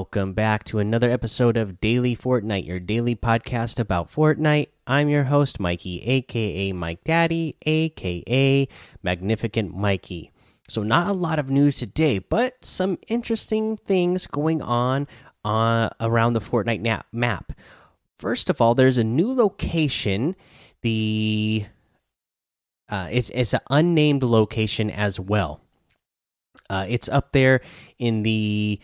[0.00, 4.68] Welcome back to another episode of Daily Fortnite, your daily podcast about Fortnite.
[4.86, 8.66] I'm your host, Mikey, aka Mike Daddy, aka
[9.02, 10.32] Magnificent Mikey.
[10.68, 15.06] So, not a lot of news today, but some interesting things going on
[15.44, 17.52] uh, around the Fortnite map.
[18.18, 20.34] First of all, there's a new location.
[20.80, 21.66] The
[22.88, 25.60] uh, it's it's an unnamed location as well.
[26.70, 27.60] Uh, it's up there
[27.98, 28.80] in the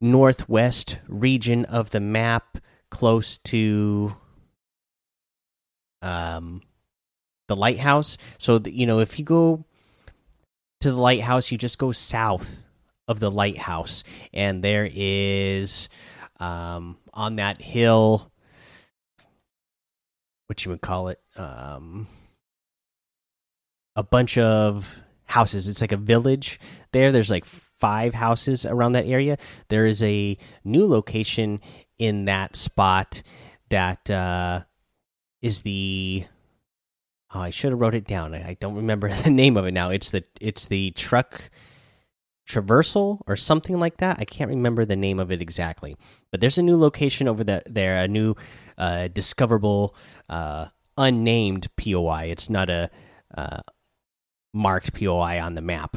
[0.00, 2.58] northwest region of the map,
[2.90, 4.14] close to
[6.02, 6.62] um,
[7.48, 8.16] the lighthouse.
[8.38, 9.64] So you know, if you go
[10.80, 12.64] to the lighthouse, you just go south
[13.06, 15.88] of the lighthouse, and there is
[16.38, 18.30] um, on that hill,
[20.46, 22.06] what you would call it, um,
[23.96, 24.96] a bunch of
[25.28, 25.68] houses.
[25.68, 26.58] It's like a village
[26.92, 27.12] there.
[27.12, 29.38] There's like five houses around that area.
[29.68, 31.60] There is a new location
[31.98, 33.22] in that spot
[33.70, 34.62] that uh,
[35.42, 36.24] is the.
[37.34, 38.34] Oh, I should have wrote it down.
[38.34, 39.90] I don't remember the name of it now.
[39.90, 41.50] It's the it's the truck
[42.48, 44.18] traversal or something like that.
[44.18, 45.96] I can't remember the name of it exactly.
[46.30, 47.62] But there's a new location over there.
[47.66, 48.34] There a new
[48.78, 49.94] uh, discoverable
[50.28, 52.28] uh, unnamed POI.
[52.30, 52.90] It's not a
[53.36, 53.60] uh,
[54.52, 55.96] marked POI on the map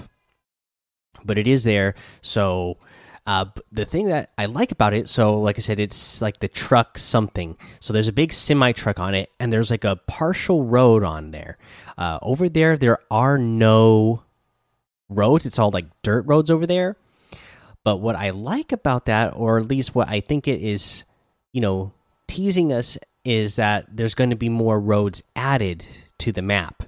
[1.24, 1.96] but it is there.
[2.22, 2.78] So
[3.26, 6.48] uh, the thing that I like about it, so like I said, it's like the
[6.48, 7.58] truck something.
[7.80, 11.32] So there's a big semi truck on it, and there's like a partial road on
[11.32, 11.58] there.
[11.98, 14.24] Uh, over there, there are no
[15.10, 15.46] roads.
[15.46, 16.98] It's all like dirt roads over there.
[17.84, 21.04] But what I like about that, or at least what I think it is,
[21.52, 21.94] you know,
[22.28, 25.86] teasing us, is that there's going to be more roads added
[26.20, 26.84] to the map.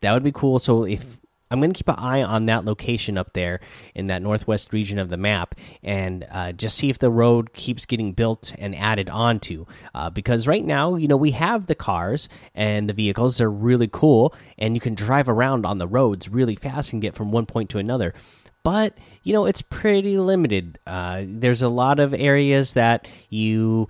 [0.00, 0.58] That would be cool.
[0.58, 1.18] So if
[1.50, 3.60] I'm going to keep an eye on that location up there
[3.94, 7.86] in that northwest region of the map and uh, just see if the road keeps
[7.86, 9.64] getting built and added onto.
[9.94, 13.88] Uh, because right now, you know, we have the cars and the vehicles, they're really
[13.90, 17.46] cool, and you can drive around on the roads really fast and get from one
[17.46, 18.12] point to another.
[18.62, 20.78] But, you know, it's pretty limited.
[20.86, 23.88] Uh, there's a lot of areas that you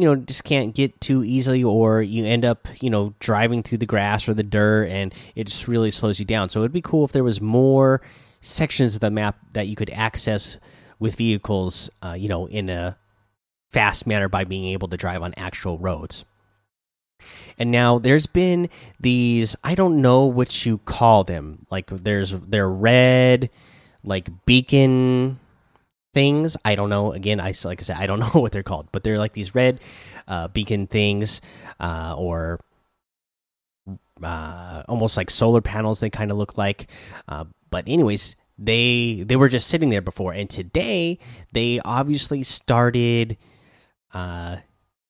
[0.00, 3.78] you know just can't get too easily or you end up you know driving through
[3.78, 6.48] the grass or the dirt and it just really slows you down.
[6.48, 8.00] So it'd be cool if there was more
[8.40, 10.56] sections of the map that you could access
[10.98, 12.96] with vehicles uh, you know in a
[13.70, 16.24] fast manner by being able to drive on actual roads.
[17.58, 21.66] And now there's been these i don't know what you call them.
[21.70, 23.50] Like there's they're red
[24.02, 25.38] like beacon
[26.12, 26.56] things.
[26.64, 27.12] I don't know.
[27.12, 29.54] Again, I like I said, I don't know what they're called, but they're like these
[29.54, 29.80] red
[30.28, 31.40] uh, beacon things,
[31.78, 32.60] uh, or
[34.22, 36.00] uh, almost like solar panels.
[36.00, 36.88] They kind of look like.
[37.28, 41.18] Uh, but anyways, they they were just sitting there before, and today
[41.52, 43.36] they obviously started
[44.12, 44.56] uh,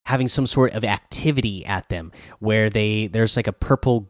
[0.06, 4.08] having some sort of activity at them where they there's like a purple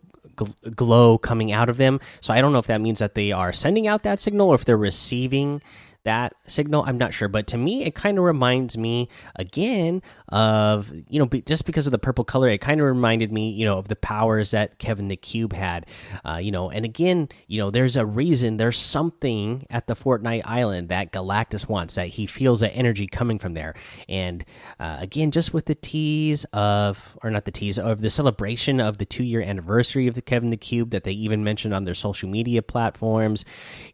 [0.74, 2.00] glow coming out of them.
[2.20, 4.54] So I don't know if that means that they are sending out that signal or
[4.54, 5.60] if they're receiving
[6.10, 7.28] that signal i'm not sure.
[7.28, 11.92] But to me it kind of reminds me again of you know just because of
[11.92, 15.06] the purple color it kind of reminded me you know of the powers that kevin
[15.06, 15.86] the cube had.
[16.24, 20.42] Uh, you know and again you know there's a reason there's something at the fortnite
[20.44, 23.74] island that galactus wants that he feels that energy coming from there.
[24.08, 24.44] And
[24.80, 28.98] uh, again just with the tease of or not the tease of the celebration of
[28.98, 31.94] the two year anniversary of the kevin the cube that they even mentioned on their
[31.94, 33.44] social media platforms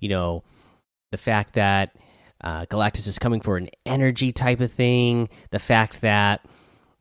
[0.00, 0.42] you know
[1.10, 1.96] the fact that
[2.46, 6.46] uh, Galactus is coming for an energy type of thing, the fact that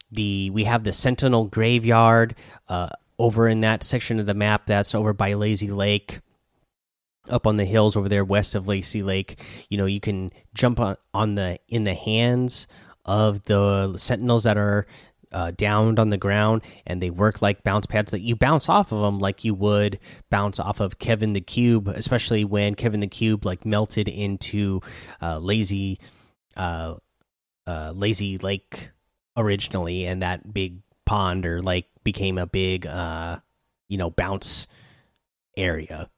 [0.09, 2.33] the we have the Sentinel graveyard
[2.67, 2.89] uh,
[3.19, 6.21] over in that section of the map that's over by Lazy Lake,
[7.29, 9.39] up on the hills over there west of Lazy Lake.
[9.69, 12.67] You know, you can jump on on the in the hands
[13.05, 14.87] of the Sentinels that are
[15.35, 18.93] uh, downed on the ground and they work like bounce pads that you bounce off
[18.93, 19.99] of them like you would
[20.29, 24.79] bounce off of Kevin the Cube, especially when Kevin the Cube like melted into
[25.21, 25.99] uh, lazy,
[26.55, 26.95] uh,
[27.67, 28.91] uh, lazy lake
[29.35, 33.39] originally, and that big pond or like became a big, uh,
[33.89, 34.67] you know, bounce
[35.57, 36.09] area.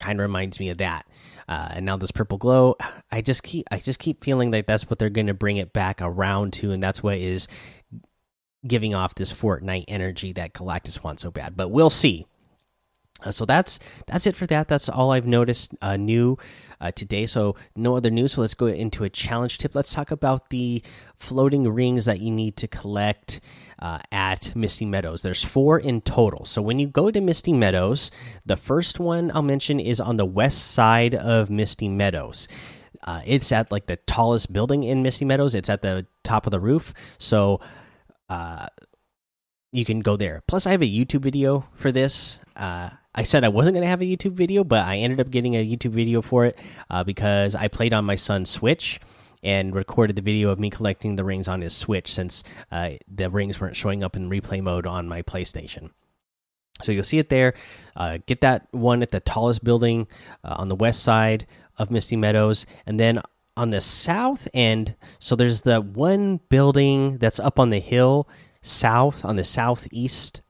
[0.00, 1.06] Kind of reminds me of that.
[1.48, 2.76] Uh, and now this purple glow,
[3.12, 5.72] I just keep I just keep feeling like that's what they're going to bring it
[5.72, 7.46] back around to, and that's what is
[8.66, 11.56] giving off this Fortnite energy that Galactus wants so bad.
[11.56, 12.26] But we'll see.
[13.24, 13.78] Uh, so that's
[14.08, 14.66] that's it for that.
[14.66, 16.38] That's all I've noticed uh, new
[16.80, 17.26] uh, today.
[17.26, 18.32] So no other news.
[18.32, 19.76] So let's go into a challenge tip.
[19.76, 20.82] Let's talk about the
[21.16, 23.40] floating rings that you need to collect
[23.78, 25.22] uh, at Misty Meadows.
[25.22, 26.44] There's four in total.
[26.44, 28.10] So when you go to Misty Meadows,
[28.44, 32.48] the first one I'll mention is on the west side of Misty Meadows.
[33.04, 35.54] uh, it's at like the tallest building in Misty Meadows.
[35.54, 37.60] It's at the top of the roof, so
[38.32, 38.66] uh,
[39.72, 40.42] you can go there.
[40.46, 42.40] Plus, I have a YouTube video for this.
[42.56, 45.30] Uh, I said I wasn't going to have a YouTube video, but I ended up
[45.30, 46.58] getting a YouTube video for it
[46.88, 49.00] uh, because I played on my son's Switch
[49.42, 53.28] and recorded the video of me collecting the rings on his Switch since uh, the
[53.28, 55.90] rings weren't showing up in replay mode on my PlayStation.
[56.82, 57.52] So you'll see it there.
[57.94, 60.06] Uh, get that one at the tallest building
[60.42, 61.46] uh, on the west side
[61.76, 63.20] of Misty Meadows, and then
[63.56, 64.94] on the south end.
[65.18, 68.28] So there's the one building that's up on the hill
[68.62, 70.40] south on the southeast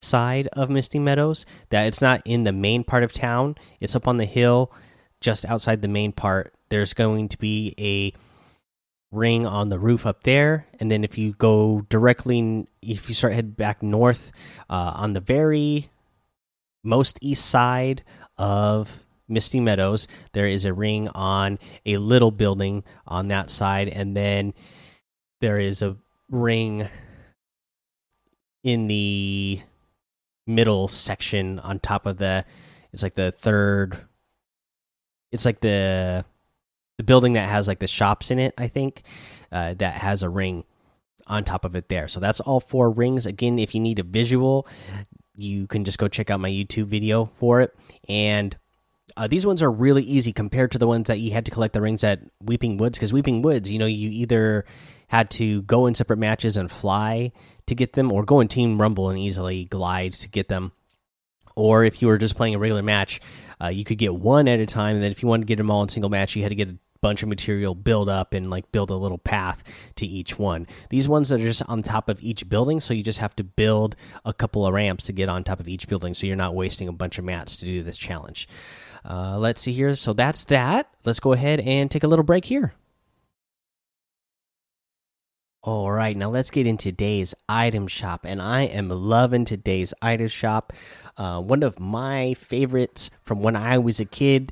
[0.00, 1.46] side of Misty Meadows.
[1.70, 3.56] That it's not in the main part of town.
[3.80, 4.72] It's up on the hill,
[5.20, 6.52] just outside the main part.
[6.68, 8.12] There's going to be a
[9.12, 13.34] ring on the roof up there and then if you go directly if you start
[13.34, 14.32] head back north
[14.70, 15.90] uh, on the very
[16.82, 18.02] most east side
[18.38, 19.02] of
[19.32, 24.54] misty meadows there is a ring on a little building on that side and then
[25.40, 25.96] there is a
[26.30, 26.86] ring
[28.62, 29.60] in the
[30.46, 32.44] middle section on top of the
[32.92, 33.96] it's like the third
[35.32, 36.24] it's like the
[36.98, 39.02] the building that has like the shops in it, I think,
[39.50, 40.64] uh, that has a ring
[41.26, 42.08] on top of it there.
[42.08, 43.26] So that's all four rings.
[43.26, 44.66] Again, if you need a visual,
[45.34, 47.74] you can just go check out my YouTube video for it.
[48.08, 48.56] And
[49.16, 51.74] uh, these ones are really easy compared to the ones that you had to collect
[51.74, 52.98] the rings at Weeping Woods.
[52.98, 54.64] Because Weeping Woods, you know, you either
[55.08, 57.32] had to go in separate matches and fly
[57.66, 60.72] to get them, or go in Team Rumble and easily glide to get them.
[61.54, 63.20] Or if you were just playing a regular match,
[63.62, 65.56] uh, you could get one at a time, and then if you wanted to get
[65.56, 68.32] them all in single match, you had to get a bunch of material build up
[68.32, 69.62] and like build a little path
[69.96, 70.66] to each one.
[70.88, 73.44] These ones that are just on top of each building, so you just have to
[73.44, 76.54] build a couple of ramps to get on top of each building, so you're not
[76.54, 78.48] wasting a bunch of mats to do this challenge.
[79.04, 79.94] Uh, let's see here.
[79.94, 80.88] So that's that.
[81.04, 82.74] Let's go ahead and take a little break here.
[85.64, 90.26] All right, now let's get into today's item shop, and I am loving today's item
[90.26, 90.72] shop.
[91.16, 94.50] Uh, one of my favorites from when I was a kid,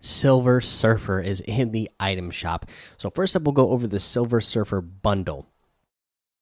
[0.00, 2.66] Silver Surfer, is in the item shop.
[2.96, 5.46] So first up, we'll go over the Silver Surfer bundle.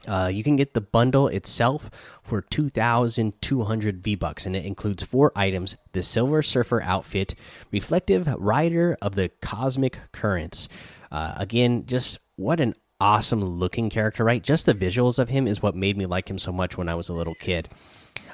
[0.08, 1.90] Uh, you can get the bundle itself
[2.22, 7.34] for 2,200 V bucks, and it includes four items: the Silver Surfer outfit,
[7.70, 10.68] reflective rider of the cosmic currents.
[11.12, 14.42] Uh, again, just what an awesome looking character, right?
[14.42, 16.94] Just the visuals of him is what made me like him so much when I
[16.94, 17.68] was a little kid.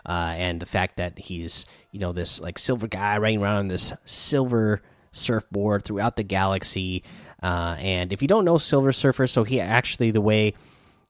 [0.07, 3.69] Uh, and the fact that he's, you know, this like silver guy riding around on
[3.69, 4.83] this silver
[5.13, 7.03] surfboard throughout the galaxy.
[7.43, 10.55] Uh, and if you don't know Silver Surfer, so he actually, the way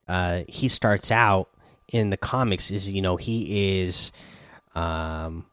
[0.09, 1.49] uh, he starts out
[1.89, 4.13] in the comics is, you know, he is
[4.75, 5.47] um,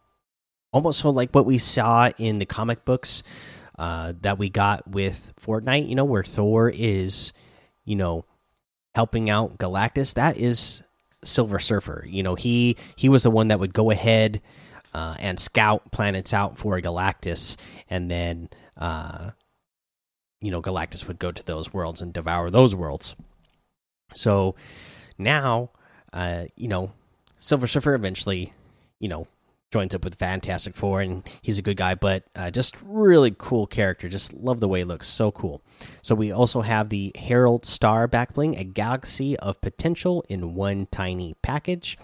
[0.72, 3.24] almost so like what we saw in the comic books
[3.78, 7.34] uh, that we got with Fortnite, you know, where Thor is
[7.86, 8.26] you know,
[8.96, 10.84] helping out Galactus, that is
[11.24, 12.06] Silver Surfer.
[12.08, 14.42] You know, he he was the one that would go ahead
[14.94, 17.58] uh, and scout planets out for Galactus,
[17.90, 19.32] and then uh,
[20.40, 23.16] you know Galactus would go to those worlds and devour those worlds.
[24.14, 24.56] So
[25.18, 25.72] now,
[26.14, 26.92] uh, you know,
[27.40, 28.54] Silver Surfer eventually,
[29.00, 29.28] you know,
[29.72, 33.66] joins up with Fantastic Four, and he's a good guy, but uh, just really cool
[33.66, 34.10] character.
[34.10, 35.62] Just love the way he looks, so cool.
[36.02, 41.36] So we also have the Herald Star backbling, a galaxy of potential in one tiny
[41.42, 41.98] package.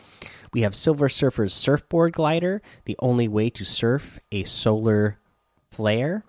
[0.54, 5.20] We have Silver Surfer's surfboard glider, the only way to surf a solar
[5.70, 6.24] flare.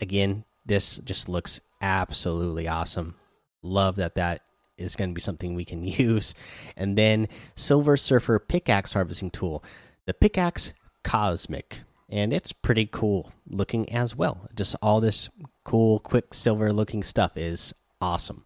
[0.00, 3.14] Again, this just looks absolutely awesome.
[3.62, 4.42] Love that that
[4.78, 6.34] is going to be something we can use.
[6.76, 9.62] And then Silver Surfer pickaxe harvesting tool.
[10.06, 10.72] The pickaxe
[11.04, 11.80] cosmic.
[12.08, 14.48] And it's pretty cool looking as well.
[14.54, 15.28] Just all this
[15.64, 18.44] cool quicksilver looking stuff is awesome.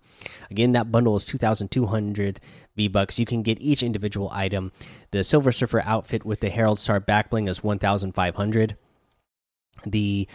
[0.50, 2.40] Again that bundle is 2200
[2.76, 4.72] v bucks you can get each individual item.
[5.10, 8.76] The silver surfer outfit with the herald star backbling is 1500
[9.86, 10.28] the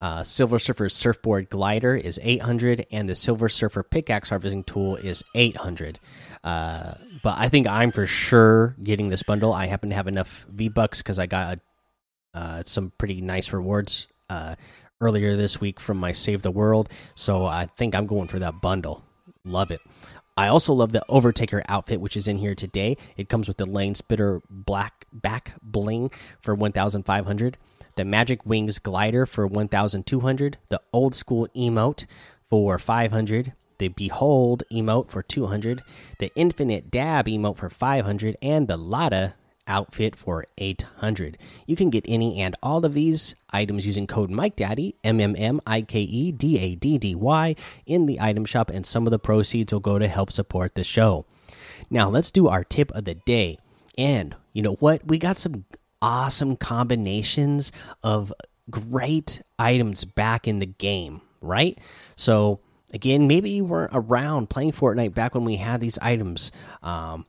[0.00, 5.22] uh, Silver Surfer surfboard glider is 800, and the Silver Surfer pickaxe harvesting tool is
[5.34, 6.00] 800.
[6.42, 9.52] Uh, but I think I'm for sure getting this bundle.
[9.52, 11.58] I happen to have enough V bucks because I got
[12.32, 14.54] uh, some pretty nice rewards uh,
[15.02, 16.88] earlier this week from my Save the World.
[17.14, 19.04] So I think I'm going for that bundle.
[19.44, 19.80] Love it.
[20.36, 22.96] I also love the Overtaker outfit, which is in here today.
[23.18, 27.58] It comes with the Lane Splitter Black Back Bling for 1,500
[27.96, 32.06] the Magic Wings glider for 1200, the old school emote
[32.48, 35.82] for 500, the Behold emote for 200,
[36.18, 39.34] the Infinite Dab emote for 500, and the Lotta
[39.66, 41.38] outfit for 800.
[41.66, 45.60] You can get any and all of these items using code MikeDaddy, M M M
[45.66, 47.54] I K E D A D D Y,
[47.86, 50.84] in the item shop, and some of the proceeds will go to help support the
[50.84, 51.24] show.
[51.88, 53.58] Now, let's do our tip of the day.
[53.96, 55.06] And you know what?
[55.06, 55.64] We got some
[56.02, 58.32] awesome combinations of
[58.70, 61.78] great items back in the game, right?
[62.16, 62.60] So,
[62.92, 66.52] again, maybe you weren't around playing Fortnite back when we had these items.
[66.82, 67.26] Um,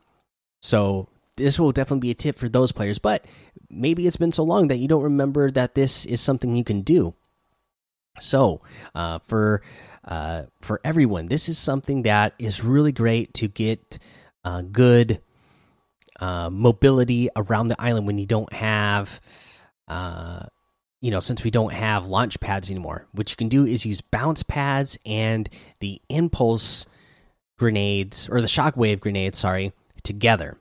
[0.61, 3.25] so, this will definitely be a tip for those players, but
[3.69, 6.81] maybe it's been so long that you don't remember that this is something you can
[6.81, 7.13] do.
[8.19, 8.61] So,
[8.93, 9.61] uh, for
[10.03, 13.99] uh, for everyone, this is something that is really great to get
[14.43, 15.21] uh, good
[16.21, 19.19] uh, mobility around the island when you don't have,
[19.87, 20.43] uh,
[21.01, 23.07] you know, since we don't have launch pads anymore.
[23.11, 25.49] What you can do is use bounce pads and
[25.79, 26.85] the impulse
[27.57, 29.73] grenades or the shockwave grenades, sorry,
[30.03, 30.57] together.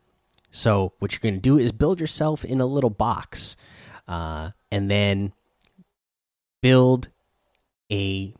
[0.50, 3.56] So what you're going to do is build yourself in a little box,
[4.08, 5.32] uh, and then
[6.60, 7.08] build
[7.92, 8.34] a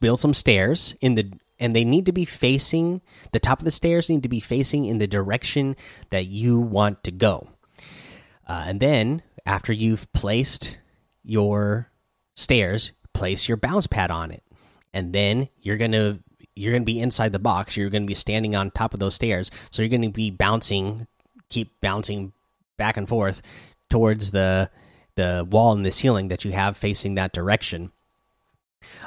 [0.00, 3.00] build some stairs in the and they need to be facing
[3.32, 5.76] the top of the stairs need to be facing in the direction
[6.10, 7.48] that you want to go.
[8.46, 10.78] Uh, and then after you've placed
[11.22, 11.90] your
[12.34, 14.42] stairs, place your bounce pad on it,
[14.94, 16.18] and then you're gonna
[16.54, 17.76] you're gonna be inside the box.
[17.76, 21.06] You're gonna be standing on top of those stairs, so you're gonna be bouncing,
[21.50, 22.32] keep bouncing
[22.76, 23.42] back and forth
[23.90, 24.70] towards the
[25.16, 27.90] the wall and the ceiling that you have facing that direction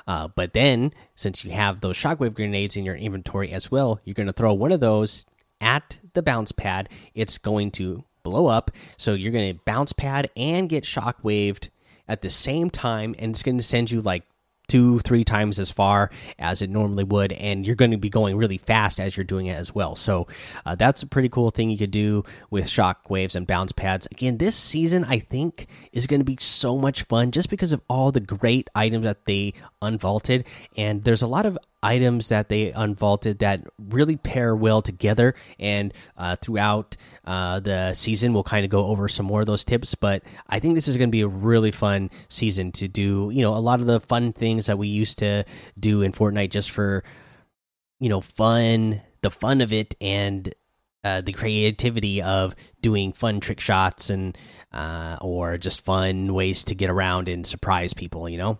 [0.08, 4.14] uh, but then, since you have those shockwave grenades in your inventory as well, you're
[4.14, 5.26] going to throw one of those
[5.60, 6.90] at the bounce pad.
[7.14, 8.72] It's going to blow up.
[8.98, 11.70] So you're going to bounce pad and get shockwaved
[12.08, 14.24] at the same time, and it's going to send you like
[14.72, 16.10] two, three times as far
[16.40, 19.48] as it normally would, and you're going to be going really fast as you're doing
[19.48, 19.98] it as well.
[19.98, 20.28] So
[20.66, 24.08] uh, that's a pretty cool thing you could do with shock waves and bounce pads.
[24.12, 27.82] Again, this season I think is going to be so much fun just because of
[27.90, 30.46] all the great items that they unvaulted,
[30.78, 35.34] and there's a lot of items that they unvaulted that really pair well together.
[35.60, 39.66] And uh, throughout uh, the season, we'll kind of go over some more of those
[39.66, 39.96] tips.
[39.96, 43.32] But I think this is going to be a really fun season to do.
[43.34, 45.44] You know, a lot of the fun things that we used to
[45.80, 47.04] do in Fortnite just for
[48.00, 50.54] you know fun, the fun of it, and
[51.04, 54.38] uh, the creativity of doing fun trick shots and
[54.72, 58.30] uh, or just fun ways to get around and surprise people.
[58.30, 58.60] You know.